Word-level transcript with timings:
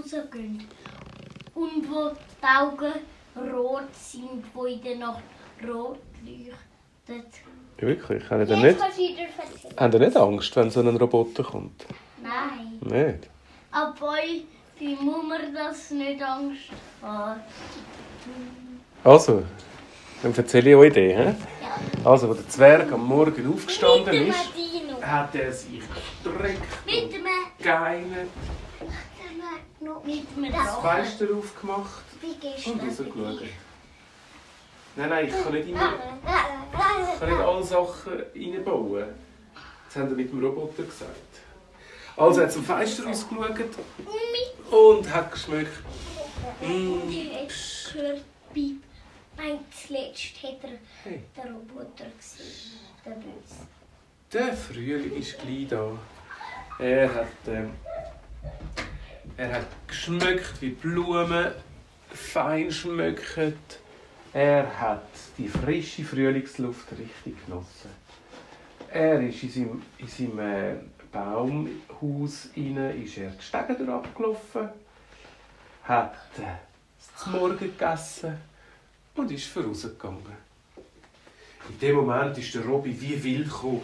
rausgehen. 0.00 0.66
Und 1.54 1.90
wo 1.90 2.10
die 2.10 2.46
Augen 2.46 2.92
rot 3.52 3.94
sind, 3.94 4.44
wo 4.54 4.64
in 4.66 4.82
der 4.82 4.96
Nacht 4.96 5.22
rot 5.66 5.98
leuchtet. 6.24 7.32
Wirklich? 7.78 8.30
Haben 8.30 8.46
Jetzt 8.46 8.62
nicht, 8.62 8.78
haben 9.76 9.92
ihr 9.92 9.98
nicht 9.98 10.16
Angst, 10.16 10.56
wenn 10.56 10.70
so 10.70 10.80
ein 10.80 10.96
Roboter 10.96 11.42
kommt? 11.42 11.86
Nein. 12.22 12.78
Nicht? 12.80 13.30
Aber 13.70 14.16
wie 14.78 14.94
muss 14.96 15.24
man 15.26 15.54
das 15.54 15.90
nicht 15.90 16.22
Angst 16.22 16.70
haben? 17.02 17.40
Also, 19.02 19.42
dann 20.22 20.34
erzähle 20.34 20.70
ich 20.70 20.76
euch 20.76 20.92
die. 20.92 21.14
He? 21.14 21.14
Ja. 21.14 21.34
Also, 22.04 22.28
als 22.28 22.38
der 22.38 22.48
Zwerg 22.48 22.92
am 22.92 23.06
Morgen 23.06 23.52
aufgestanden 23.52 24.26
ist, 24.26 24.50
hat 25.00 25.34
er 25.34 25.52
sich 25.52 25.80
gestreckt 25.80 26.86
Mit 26.86 27.12
dem 27.12 27.24
geeinert, 27.58 28.28
noch 29.90 30.04
mit 30.04 30.54
das. 30.54 30.78
Fenster 30.78 31.26
aufgemacht 31.36 32.02
und 32.66 32.82
rausgeschaut. 32.82 33.42
Nein, 34.96 35.08
nein, 35.08 35.26
ich 35.28 35.42
kann 35.42 35.52
nicht, 35.52 35.68
immer, 35.68 35.94
ich 35.94 37.20
kann 37.20 37.28
nicht 37.28 37.40
alle 37.40 37.62
Sachen 37.62 38.12
reinbauen. 38.34 39.04
Das 39.86 39.96
haben 39.96 40.10
wir 40.10 40.16
mit 40.16 40.32
dem 40.32 40.44
Roboter 40.44 40.82
gesagt. 40.82 41.14
Also 42.16 42.42
hat 42.42 42.52
zum 42.52 42.64
Fenster 42.64 43.04
rausgeschaut 43.06 43.60
und 44.70 45.14
hat 45.14 45.32
geschmeckt. 45.32 45.70
Und 46.60 47.10
ich 47.10 47.34
habe 47.34 47.48
gehört, 47.92 48.22
Piep. 48.52 48.82
Nein, 49.36 49.60
zuletzt 49.70 50.42
hat 50.42 50.58
er 50.62 50.70
Hey. 51.04 51.22
den 51.36 51.54
Roboter 51.54 52.04
gesehen. 52.18 52.78
Der 53.04 53.12
Böse. 53.12 53.66
Der 54.32 54.54
Frühling 54.54 55.16
ist 55.16 55.38
gleich 55.38 55.68
da. 55.68 55.92
Er 56.78 57.14
hat, 57.14 57.26
ähm, 57.46 57.70
er 59.40 59.54
hat 59.54 59.66
geschmeckt 59.88 60.60
wie 60.60 60.68
Blumen, 60.68 61.52
fein 62.12 62.70
schmeckt. 62.70 63.80
Er 64.34 64.78
hat 64.78 65.08
die 65.38 65.48
frische 65.48 66.04
Frühlingsluft 66.04 66.86
richtig 66.92 67.34
genossen. 67.46 67.90
Er 68.90 69.18
ist 69.26 69.42
in 69.42 69.50
seinem, 69.50 69.82
in 69.96 70.08
seinem 70.08 70.38
äh, 70.38 70.74
Baumhaus 71.10 72.50
rein, 72.54 73.02
ist 73.02 73.16
er 73.16 73.30
die 73.30 73.42
Stege 73.42 73.90
abgelaufen, 73.90 74.68
hat 75.84 76.14
äh, 76.38 77.30
Morgen 77.30 77.58
gegessen 77.58 78.36
und 79.14 79.30
ist 79.32 79.46
vorausgegangen. 79.46 80.50
In 81.70 81.78
dem 81.78 81.96
Moment 81.96 82.36
ist 82.36 82.54
der 82.54 82.64
Robby 82.66 82.94
wie 83.00 83.24
wild 83.24 83.48
gekommen. 83.48 83.82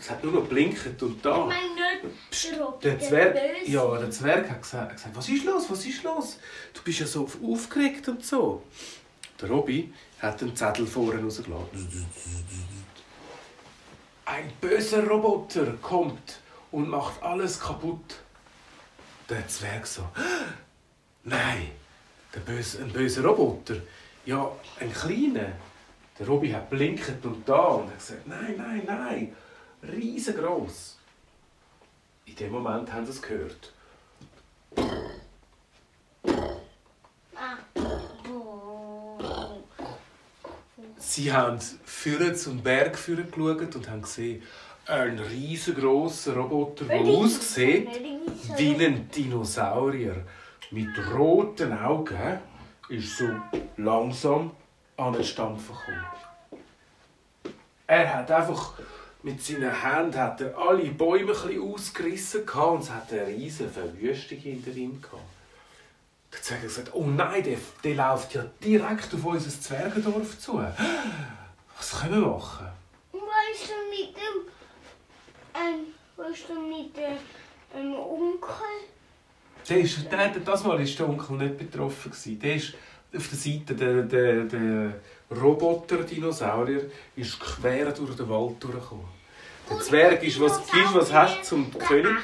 Es 0.00 0.10
hat 0.10 0.22
nur 0.22 0.32
noch 0.32 0.46
blinkt 0.46 1.02
und 1.02 1.16
Ich 1.16 1.22
da. 1.22 1.46
meine 1.46 1.74
nicht 1.74 2.82
der 2.82 2.98
Zwerg, 2.98 3.36
ja, 3.66 3.98
der 3.98 4.10
Zwerg 4.10 4.50
hat 4.50 4.62
gesagt, 4.62 4.90
hat 4.90 4.96
gesagt, 4.96 5.16
was 5.16 5.28
ist 5.28 5.44
los, 5.44 5.70
was 5.70 5.86
ist 5.86 6.02
los? 6.02 6.38
Du 6.72 6.82
bist 6.82 7.00
ja 7.00 7.06
so 7.06 7.28
aufgeregt 7.42 8.08
und 8.08 8.24
so. 8.24 8.62
Der 9.40 9.48
Robby 9.48 9.92
hat 10.20 10.40
den 10.40 10.54
Zettel 10.54 10.86
vorne 10.86 11.22
rausgelassen. 11.22 12.06
Ein 14.26 14.52
böser 14.60 15.06
Roboter 15.06 15.74
kommt 15.82 16.40
und 16.70 16.88
macht 16.88 17.22
alles 17.22 17.60
kaputt. 17.60 18.20
Der 19.28 19.46
Zwerg 19.48 19.86
so, 19.86 20.06
nein, 21.24 21.70
der 22.34 22.40
böse, 22.40 22.82
ein 22.82 22.90
böser 22.90 23.24
Roboter. 23.24 23.76
Ja, 24.26 24.50
ein 24.80 24.92
kleiner. 24.92 25.52
Der 26.18 26.26
Robby 26.28 26.50
hat 26.50 26.70
blinkt 26.70 27.24
und 27.24 27.48
da 27.48 27.60
und 27.60 27.88
hat 27.88 27.98
gesagt, 27.98 28.26
nein, 28.26 28.54
nein, 28.56 28.82
nein, 28.86 29.36
riesengroß. 29.82 30.98
In 32.26 32.36
dem 32.36 32.52
Moment 32.52 32.92
haben 32.92 33.04
sie 33.04 33.12
es 33.12 33.22
gehört. 33.22 33.72
Sie 40.98 41.32
haben 41.32 41.58
vorne 41.84 42.34
zum 42.34 42.62
Berg 42.62 42.94
geschaut 42.94 43.76
und 43.76 43.90
haben 43.90 44.02
gesehen, 44.02 44.42
ein 44.86 45.18
riesengroßer 45.18 46.34
Roboter, 46.34 46.84
der 46.86 47.00
aussieht 47.00 47.88
wie 48.56 48.84
ein 48.84 49.08
Dinosaurier. 49.10 50.24
Mit 50.70 50.88
roten 51.14 51.72
Augen 51.72 52.38
ist 52.88 53.16
so 53.18 53.28
langsam 53.76 54.52
an 54.96 55.12
den 55.12 55.24
Stampfen 55.24 55.74
gekommen. 55.74 56.04
Er 57.86 58.14
hat 58.14 58.30
einfach 58.30 58.74
mit 59.22 59.42
seinen 59.42 59.72
Händen 59.82 60.18
hat 60.18 60.40
er 60.40 60.56
alle 60.56 60.84
Bäume 60.90 61.32
ein 61.32 61.60
ausgerissen 61.60 62.42
und 62.42 62.82
es 62.82 62.90
hat 62.90 63.10
eine 63.10 63.26
riesige 63.26 63.70
Verwüstung 63.70 64.38
hinter 64.38 64.70
ihm 64.72 65.00
gehabt. 65.00 65.22
Zwerg 66.42 66.60
hat 66.60 66.68
gesagt, 66.68 66.90
oh 66.94 67.06
nein, 67.06 67.42
der, 67.42 67.58
der 67.82 67.94
läuft 67.94 68.34
ja 68.34 68.44
direkt 68.62 69.14
auf 69.14 69.24
unser 69.24 69.48
Zwergendorf 69.48 70.38
zu. 70.38 70.62
Was 71.76 72.00
können 72.00 72.20
wir 72.20 72.28
machen? 72.28 72.66
Weißt 73.12 73.70
du 73.70 73.90
mit 73.90 74.14
dem. 74.14 74.36
Ähm, 75.54 75.86
weißt 76.16 76.48
du 76.48 76.60
mit 76.60 76.96
dem 76.96 77.16
ähm, 77.74 77.94
Onkel? 77.94 78.50
Der 79.68 79.78
ist, 79.78 80.12
der, 80.12 80.28
das 80.28 80.64
Mal 80.64 80.78
war 80.78 80.84
der 80.84 81.08
Onkel 81.08 81.36
nicht 81.38 81.56
betroffen. 81.56 82.12
Der 82.42 82.56
ist 82.56 82.74
auf 83.16 83.28
der 83.28 83.38
Seite, 83.38 83.74
der, 83.74 84.02
der, 84.02 84.44
der 84.44 84.94
Roboter-Dinosaurier 85.30 86.90
ist 87.16 87.38
quer 87.40 87.92
durch 87.92 88.16
den 88.16 88.28
Wald 88.28 88.62
durchgekommen. 88.62 89.06
Der 89.70 89.80
Zwerg 89.80 90.22
ist, 90.22 90.40
was 90.40 90.58
gibst, 90.70 90.94
was 90.94 91.12
hast 91.12 91.38
du 91.38 91.42
zum 91.42 91.78
König? 91.78 92.16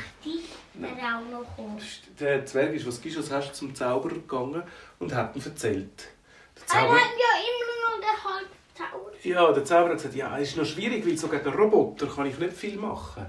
Der 2.18 2.44
Zwerg 2.46 2.74
ist, 2.74 2.86
was 2.86 3.00
gibst, 3.00 3.18
was 3.18 3.30
hast 3.30 3.50
du 3.50 3.54
zum 3.54 3.74
Zauberer 3.74 4.14
gegangen 4.14 4.62
und 4.98 5.14
hat 5.14 5.34
ihm 5.36 5.42
erzählt. 5.44 6.08
Der 6.56 6.62
Wir 6.62 6.66
Zauberer, 6.66 6.98
haben 6.98 7.18
ja 7.18 7.32
immer 7.48 7.76
noch 7.86 8.00
den 8.00 8.84
Halbzauber. 8.84 9.10
ja, 9.22 9.52
der 9.52 9.64
Zauberer 9.64 9.90
hat 9.90 9.96
gesagt, 9.96 10.14
ja, 10.14 10.38
es 10.38 10.50
ist 10.50 10.56
noch 10.56 10.64
schwierig, 10.66 11.06
weil 11.06 11.16
so 11.16 11.28
gegen 11.28 11.48
Roboter 11.48 12.06
kann 12.06 12.26
ich 12.26 12.38
nicht 12.38 12.52
viel 12.52 12.76
machen. 12.76 13.26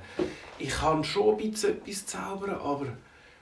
Ich 0.60 0.70
kann 0.70 1.04
schon 1.04 1.40
ein 1.40 1.52
bisschen 1.52 1.78
etwas 1.78 2.06
zaubern, 2.06 2.52
aber 2.56 2.88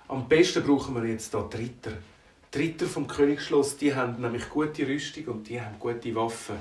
am 0.07 0.27
besten 0.27 0.63
brauchen 0.63 0.95
wir 0.95 1.09
jetzt 1.09 1.31
hier 1.31 1.49
die 1.51 1.57
Ritter. 1.57 1.91
Die 2.53 2.57
Ritter 2.57 2.87
vom 2.87 3.07
Königsschloss, 3.07 3.77
die 3.77 3.93
haben 3.93 4.19
nämlich 4.19 4.49
gute 4.49 4.87
Rüstung 4.87 5.25
und 5.25 5.49
die 5.49 5.61
haben 5.61 5.77
gute 5.77 6.15
Waffen, 6.15 6.55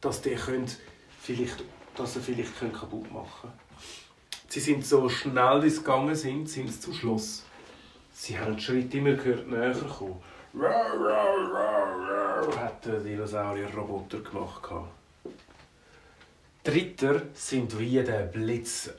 dass 0.00 0.22
die 0.22 0.34
können 0.34 0.66
vielleicht, 1.20 1.62
dass 1.94 2.14
sie 2.14 2.20
vielleicht 2.20 2.58
können 2.58 2.72
kaputt 2.72 3.12
machen. 3.12 3.52
Sie 4.48 4.60
sind 4.60 4.86
so 4.86 5.06
schnell, 5.08 5.62
wie 5.62 5.68
sie 5.68 5.78
gegangen 5.78 6.14
sind, 6.14 6.48
sind 6.48 6.72
sie 6.72 6.80
zum 6.80 6.94
Schloss. 6.94 7.44
Sie 8.14 8.38
haben 8.38 8.52
den 8.52 8.60
Schritt 8.60 8.94
immer 8.94 9.14
gehört, 9.14 9.46
näher 9.48 9.74
kommen. 9.74 10.22
Hat 12.56 12.86
der 12.86 13.00
Dinosaurier-Roboter 13.00 14.20
gemacht. 14.20 14.62
Die 16.66 16.70
Ritter 16.70 17.20
sind 17.34 17.78
wie 17.78 18.02
der 18.02 18.22
Blitz, 18.22 18.90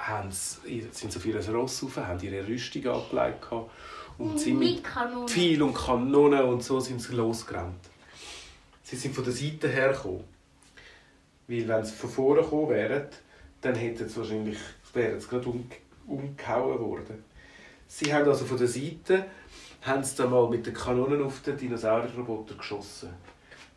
sind 0.91 1.11
so 1.11 1.17
auf 1.17 1.25
ihr 1.25 1.49
Ross 1.49 1.81
rauf, 1.81 1.97
haben 1.97 2.21
ihre 2.21 2.47
Rüstung 2.47 2.85
angelegt 2.85 3.47
und 4.17 4.39
sind 4.39 4.59
mit 4.59 4.75
Mit 4.75 4.83
Kanonen. 4.83 5.27
Pfeil 5.27 5.61
und 5.61 5.73
Kanonen 5.73 6.43
und 6.43 6.63
so 6.63 6.79
sind 6.79 7.01
sie 7.01 7.15
losgerannt. 7.15 7.89
Sie 8.83 8.95
sind 8.95 9.15
von 9.15 9.23
der 9.23 9.33
Seite 9.33 9.67
her 9.67 9.93
gekommen. 9.93 10.23
Weil 11.47 11.67
wenn 11.67 11.85
sie 11.85 11.93
von 11.93 12.09
vorne 12.09 12.41
gekommen 12.41 12.69
wären, 12.69 13.07
dann 13.61 13.75
hätten 13.75 14.07
sie 14.07 14.17
wahrscheinlich, 14.17 14.57
wären 14.93 15.19
sie 15.19 15.27
gerade 15.27 15.49
um, 15.49 15.69
umgehauen 16.07 16.79
worden. 16.79 17.23
Sie 17.87 18.13
haben 18.13 18.27
also 18.27 18.45
von 18.45 18.57
der 18.57 18.67
Seite 18.67 19.25
haben 19.81 20.03
sie 20.03 20.15
dann 20.15 20.31
mal 20.31 20.49
mit 20.49 20.65
den 20.65 20.73
Kanonen 20.73 21.23
auf 21.23 21.41
den 21.41 21.57
Dinosaurierroboter 21.57 22.55
geschossen. 22.55 23.09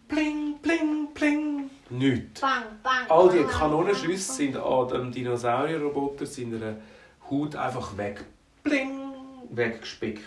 Pling, 0.08 0.58
pling, 0.62 1.08
pling. 1.12 1.70
Nichts. 1.90 2.40
Bang, 2.40 2.62
bang. 2.82 3.10
All 3.10 3.30
die 3.30 3.44
Kanonenschüsse 3.44 4.32
sind 4.32 4.56
an 4.56 4.88
dem 4.88 5.12
Dinosaurierroboter 5.12 6.24
seiner 6.24 6.76
Haut 7.30 7.56
einfach 7.56 7.96
weg. 7.96 8.24
Bling! 8.62 8.97
Weggespickt. 9.50 10.22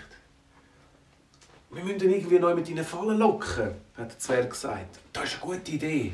Wir 1.70 1.84
müssen 1.84 2.02
ihn 2.02 2.12
irgendwie 2.12 2.40
neu 2.40 2.56
mit 2.56 2.68
ihnen 2.70 2.84
fallen 2.84 3.18
locken, 3.18 3.72
hat 3.98 4.12
der 4.12 4.20
Zwerg 4.20 4.50
gesagt. 4.50 5.00
Das 5.14 5.26
ist 5.26 5.42
eine 5.42 5.54
gute 5.54 5.72
Idee. 5.72 6.14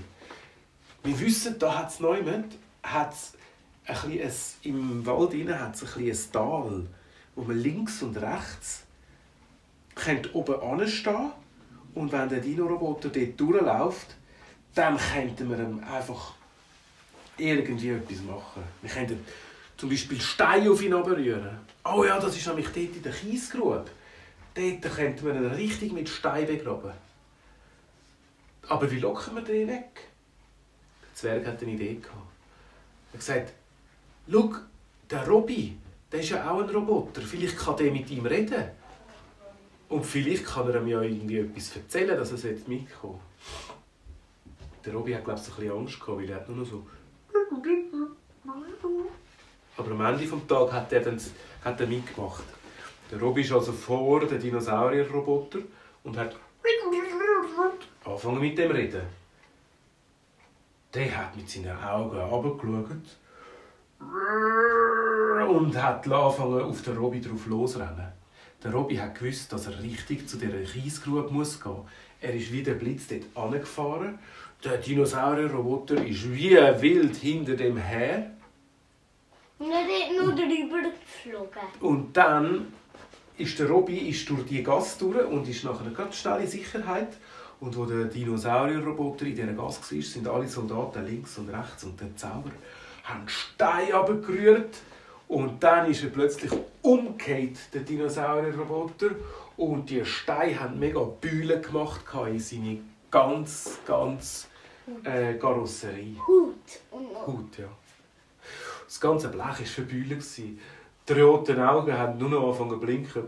Wir 1.03 1.19
wissen, 1.19 1.57
da 1.57 1.79
hat 1.79 1.89
es 1.89 1.99
niemand, 1.99 2.55
hat's 2.83 3.33
ein 3.85 4.19
im 4.63 5.05
Wald 5.05 5.33
innen 5.33 5.59
hat 5.59 5.75
es 5.75 5.95
ein, 5.95 6.03
ein 6.03 6.17
Tal, 6.31 6.85
wo 7.35 7.43
man 7.43 7.57
links 7.57 8.01
und 8.03 8.17
rechts 8.17 8.83
könnte 9.95 10.33
oben 10.35 10.61
anstehen 10.61 11.31
und 11.95 12.11
wenn 12.11 12.29
der 12.29 12.39
Dino-Roboter 12.39 13.09
dort 13.09 13.39
durchläuft, 13.39 14.15
dann 14.75 14.97
könnten 14.97 15.49
wir 15.49 15.57
ihm 15.57 15.81
einfach 15.83 16.33
irgendwie 17.37 17.89
etwas 17.89 18.21
machen. 18.21 18.63
Wir 18.81 18.89
könnten 18.89 19.25
zum 19.77 19.89
Beispiel 19.89 20.19
Steine 20.19 20.71
auf 20.71 20.81
ihn 20.81 20.93
rühren. 20.93 21.57
Oh 21.93 22.03
ja, 22.03 22.19
das 22.19 22.35
ist 22.35 22.47
nämlich 22.47 22.67
dort 22.67 22.95
in 22.95 23.03
der 23.03 23.11
Kiesgrube. 23.11 23.85
Dort 24.53 24.95
könnten 24.95 25.25
wir 25.25 25.35
ihn 25.35 25.51
richtig 25.51 25.93
mit 25.93 26.09
Stein 26.09 26.47
begraben. 26.47 26.91
Aber 28.67 28.91
wie 28.91 28.99
locken 28.99 29.35
wir 29.35 29.43
den 29.43 29.67
weg? 29.67 30.09
Der 31.01 31.15
Zwerg 31.15 31.45
hat 31.45 31.61
eine 31.61 31.71
Idee 31.71 31.95
gehabt. 31.95 32.15
Er 33.11 33.13
hat 33.13 33.19
gesagt, 33.19 33.53
schau, 34.29 34.53
der 35.09 35.27
Robby, 35.27 35.77
der 36.11 36.19
ist 36.19 36.29
ja 36.29 36.49
auch 36.49 36.61
ein 36.61 36.69
Roboter. 36.69 37.21
Vielleicht 37.21 37.57
kann 37.57 37.77
der 37.77 37.91
mit 37.91 38.09
ihm 38.09 38.25
reden. 38.25 38.71
Und 39.89 40.05
vielleicht 40.05 40.45
kann 40.45 40.67
er 40.67 40.81
ihm 40.81 40.87
ja 40.87 41.01
irgendwie 41.01 41.39
etwas 41.39 41.75
erzählen, 41.75 42.17
dass 42.17 42.43
er 42.43 42.55
mitkommen 42.67 43.19
Der 44.83 44.93
Robby 44.93 45.13
hat, 45.13 45.23
glaube 45.23 45.39
ich, 45.39 45.47
ein 45.47 45.55
bisschen 45.55 45.71
Angst 45.71 45.99
gehabt, 45.99 46.19
weil 46.19 46.29
er 46.29 46.35
hat 46.37 46.49
nur 46.49 46.57
noch 46.57 46.65
so... 46.65 46.85
Aber 49.77 49.91
am 49.91 50.01
Ende 50.01 50.25
des 50.25 50.47
Tages 50.47 50.73
hat 50.73 50.91
er, 50.91 51.01
dann, 51.01 51.21
hat 51.63 51.79
er 51.79 51.87
mitgemacht. 51.87 52.43
Der 53.11 53.19
Robby 53.19 53.41
ist 53.41 53.51
also 53.51 53.71
vor 53.71 54.25
den 54.25 54.39
Dinosaurier-Roboter 54.39 55.59
und 56.03 56.17
hat 56.17 56.35
angefangen 58.03 58.39
mit 58.39 58.57
dem 58.57 58.71
reden. 58.71 59.03
Der 60.93 61.17
hat 61.17 61.35
mit 61.35 61.49
seinen 61.49 61.77
Augen 61.77 62.17
runtergeschaut 62.17 63.17
und 65.49 65.81
hat 65.81 66.07
angefangen, 66.11 66.61
auf 66.61 66.81
den 66.81 66.97
Robby 66.97 67.21
drauf 67.21 67.45
losrennen. 67.45 68.11
Der 68.63 68.71
Robby 68.71 68.95
hat 68.95 69.15
gewusst, 69.15 69.53
dass 69.53 69.67
er 69.67 69.81
richtig 69.81 70.27
zu 70.27 70.37
dieser 70.37 70.59
Kiesgrube 70.59 71.31
muss 71.31 71.61
gehen. 71.61 71.81
Er 72.19 72.33
ist 72.33 72.51
wie 72.51 72.63
der 72.63 72.73
Blitz 72.73 73.07
dort 73.07 73.23
angefahren. 73.35 74.17
Der 74.63 74.77
Dinosaurier-Roboter 74.77 76.03
ist 76.03 76.33
wie 76.33 76.55
wild 76.55 77.15
hinter 77.15 77.55
dem 77.55 77.77
her. 77.77 78.31
Er 79.59 80.23
nur 80.23 80.35
drüber 80.35 80.81
geflogen. 80.81 81.61
Und 81.81 82.15
dann 82.15 82.73
ist 83.37 83.57
der 83.59 83.69
Robby 83.69 84.09
ist 84.09 84.29
durch 84.29 84.45
die 84.45 84.63
Gasse 84.63 84.99
durch 84.99 85.25
und 85.25 85.47
ist 85.47 85.63
nachher 85.63 85.89
ganz 85.91 86.17
schnell 86.17 86.41
in 86.41 86.47
Sicherheit. 86.47 87.17
Und 87.59 87.75
wo 87.75 87.85
der 87.85 88.05
Dinosaurier-Roboter 88.05 89.25
in 89.25 89.35
dieser 89.35 89.53
Gasse 89.53 89.95
war, 89.95 90.01
sind 90.03 90.27
alle 90.27 90.47
Soldaten 90.47 91.05
links 91.05 91.37
und 91.39 91.49
rechts 91.49 91.83
und 91.83 91.99
der 91.99 92.15
Zauberer 92.15 92.53
haben 93.03 93.27
Steine 93.27 93.95
abgerührt. 93.95 94.77
Und 95.27 95.61
dann 95.63 95.89
ist 95.89 96.03
er 96.03 96.09
plötzlich 96.09 96.51
umgekehrt, 96.81 97.57
der 97.73 97.81
Dinosaurier-Roboter. 97.81 99.09
Und 99.57 99.89
die 99.89 100.05
Steine 100.05 100.59
haben 100.59 100.79
mega 100.79 100.99
Bühlen 100.99 101.61
gemacht 101.61 102.01
in 102.27 102.39
seine 102.39 102.79
ganz, 103.09 103.79
ganz 103.87 104.47
äh, 105.03 105.33
Karosserie. 105.33 106.15
Hut. 106.27 106.55
Hut, 107.25 107.57
ja. 107.57 107.69
Das 108.87 109.01
ganze 109.01 109.27
Blech 109.27 109.43
war 109.43 109.53
verbeult. 109.53 110.37
Die 110.37 111.13
roten 111.13 111.59
Augen 111.59 111.93
haben 111.93 112.17
nur 112.17 112.29
noch 112.29 112.47
angefangen 112.47 112.71
zu 112.71 112.79
blinken. 112.79 113.23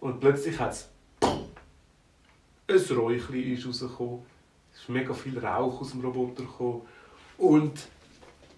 Und 0.00 0.20
plötzlich 0.20 0.58
hat 0.58 0.72
es 0.72 0.90
ein 2.68 2.96
Räuchchen 2.96 3.52
ist 3.52 3.66
rausgekommen. 3.66 4.22
Es 4.74 4.80
ist 4.80 4.88
mega 4.90 5.14
viel 5.14 5.38
Rauch 5.38 5.80
aus 5.80 5.90
dem 5.92 6.02
Roboter 6.02 6.42
gekommen. 6.42 6.82
Und, 7.38 7.88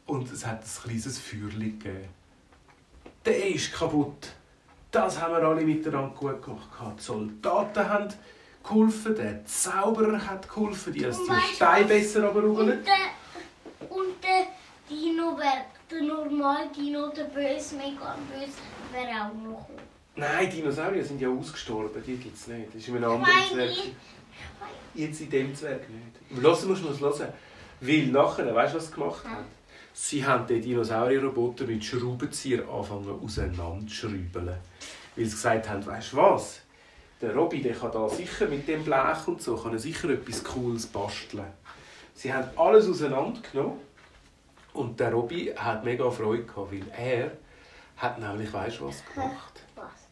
und 0.06 0.32
es 0.32 0.44
hat 0.44 0.62
ein 0.62 0.82
kleines 0.82 1.18
Feuerchen 1.18 1.78
gegeben. 1.78 2.08
Der 3.24 3.48
ist 3.48 3.72
kaputt. 3.72 4.32
Das 4.90 5.20
haben 5.20 5.34
wir 5.34 5.42
alle 5.42 5.62
miteinander 5.62 6.14
gut 6.14 6.42
gemacht. 6.42 6.68
Die 6.98 7.02
Soldaten 7.02 7.88
haben 7.88 8.08
geholfen, 8.62 9.14
der 9.14 9.44
Zauberer 9.44 10.24
hat 10.26 10.48
geholfen, 10.48 10.92
die 10.92 11.04
haben 11.04 11.16
die 11.16 11.54
Steine 11.54 11.86
besser 11.86 12.24
runterrollen. 12.24 12.78
Und 12.78 12.86
der, 12.86 13.96
und 13.96 14.22
der 14.22 14.46
Dino 14.88 15.38
wäre, 15.38 15.64
der 15.90 16.02
normale 16.02 16.68
Dino, 16.76 17.08
der 17.08 17.24
böse, 17.24 17.76
mega 17.76 18.16
böse, 18.30 18.58
wäre 18.92 19.24
auch 19.24 19.34
noch 19.34 19.66
gekommen. 19.66 19.94
Nein, 20.16 20.50
Dinosaurier 20.50 21.04
sind 21.04 21.20
ja 21.20 21.28
ausgestorben, 21.28 22.02
die 22.06 22.16
gibt 22.16 22.36
es 22.36 22.46
nicht. 22.46 22.68
Das 22.68 22.76
ist 22.76 22.88
in 22.88 22.96
einem 22.96 23.12
anderen 23.12 23.48
Zwerg. 23.52 23.72
Jetzt 24.94 25.20
in 25.22 25.30
dem 25.30 25.54
Zwerg 25.54 25.82
nicht. 25.88 26.42
Hören 26.42 26.68
musst 26.68 26.84
du 26.84 26.88
es 26.90 27.00
hören. 27.00 27.32
Weil 27.80 28.06
nachher, 28.06 28.54
weißt 28.54 28.74
du, 28.74 28.78
was 28.78 28.86
sie 28.86 28.94
gemacht 28.94 29.24
haben? 29.24 29.44
Sie 29.92 30.24
haben 30.24 30.46
den 30.46 30.62
Dinosaurier-Roboter 30.62 31.64
mit 31.64 31.84
Schraubenzieher 31.84 32.68
angefangen 32.68 33.20
auseinanderzuschrauben. 33.22 34.32
Weil 34.36 34.58
sie 35.16 35.30
gesagt 35.30 35.68
haben, 35.68 35.84
weißt 35.84 36.12
du 36.12 36.16
was? 36.16 36.60
Der 37.20 37.34
Robby 37.34 37.62
der 37.62 37.74
kann 37.74 37.92
da 37.92 38.08
sicher 38.08 38.46
mit 38.46 38.68
dem 38.68 38.84
Blech 38.84 39.26
und 39.26 39.40
so 39.40 39.56
kann 39.56 39.72
er 39.72 39.78
sicher 39.78 40.10
etwas 40.10 40.44
Cooles 40.44 40.86
basteln. 40.86 41.46
Sie 42.14 42.32
haben 42.32 42.48
alles 42.56 42.88
auseinandergenommen 42.88 43.78
und 44.74 45.00
der 45.00 45.12
Robby 45.12 45.52
hat 45.56 45.84
mega 45.84 46.10
Freude 46.10 46.44
gehabt, 46.44 46.72
weil 46.72 46.84
er 46.96 47.32
hat 47.96 48.18
nämlich, 48.18 48.52
weißt 48.52 48.80
du 48.80 48.88
was 48.88 49.02
gemacht? 49.06 49.62
Was? 49.76 50.08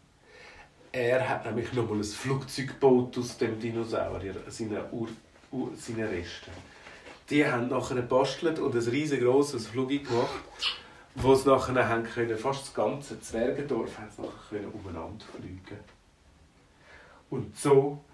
Er 0.92 1.28
hat 1.28 1.44
nämlich 1.44 1.72
nochmal 1.72 1.98
ein 1.98 2.04
Flugzeug 2.04 2.68
gebaut 2.68 3.16
aus 3.18 3.38
dem 3.38 3.58
Dinosaurier, 3.58 4.34
seinen, 4.48 4.82
Ur 4.92 5.08
Ur 5.50 5.70
seinen 5.76 6.08
Resten. 6.08 6.50
Die 7.28 7.46
haben 7.46 7.68
nachher 7.68 7.96
gebastelt 7.96 8.58
und 8.58 8.74
ein 8.74 8.82
riesengroßes 8.82 9.66
Flugzeug 9.68 10.04
gemacht, 10.06 10.44
wo 11.14 11.34
sie 11.34 11.48
nachher 11.48 11.88
haben 11.88 12.04
können, 12.04 12.36
fast 12.36 12.62
das 12.62 12.74
ganze 12.74 13.20
Zwergendorf 13.20 13.98
haben 13.98 14.10
sie 14.14 14.22
nachher 14.22 14.60
können 14.60 14.72
umeinander 14.72 15.24
fliegen. 15.24 15.80
Und 17.30 17.56
so 17.56 18.04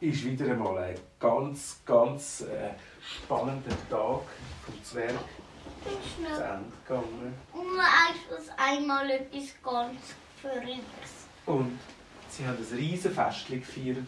ist 0.00 0.24
wieder 0.24 0.52
einmal 0.52 0.78
ein 0.78 0.94
ganz, 1.18 1.80
ganz 1.84 2.42
äh, 2.42 2.70
spannender 3.00 3.76
Tag 3.90 4.22
vom 4.64 4.84
Zwerg 4.84 5.24
Ich. 5.84 6.26
Ende 6.26 6.64
gegangen. 6.86 7.34
Und 7.52 7.76
du, 7.76 8.14
was 8.30 8.58
einmal 8.58 9.10
etwas 9.10 9.54
ganz 9.62 10.14
Verrücktes. 10.40 11.26
Und 11.46 11.78
sie 12.28 12.46
haben 12.46 12.56
ein 12.58 12.76
riesen 12.76 13.12
Festchen 13.12 13.60
gefeiert. 13.60 13.98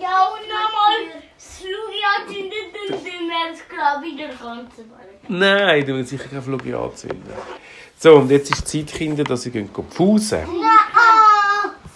Ja, 0.00 0.28
und 0.28 0.40
nochmal 0.48 1.22
das 1.34 1.58
Flugjahr 1.58 2.26
zündet 2.26 2.74
und 2.88 2.94
dann 2.94 3.28
wäre 3.28 3.52
es, 3.52 3.68
glaube 3.68 4.06
ich, 4.06 4.16
der 4.16 4.28
ganze 4.28 4.78
Welt. 4.78 5.28
Nein, 5.28 5.86
du 5.86 5.94
willst 5.94 6.10
sicher 6.10 6.28
kein 6.28 6.42
Flug 6.42 6.66
anzünden. 6.66 7.22
So, 7.98 8.16
und 8.16 8.30
jetzt 8.30 8.50
ist 8.50 8.72
die 8.72 8.84
Zeit, 8.84 8.96
Kinder, 8.96 9.24
dass 9.24 9.42
sie 9.42 9.50
gehen 9.50 9.70
pfusen. 9.70 10.40
Nein, 10.40 10.93